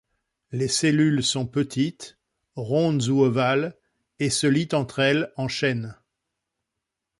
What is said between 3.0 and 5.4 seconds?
ou ovales et se lient entre elles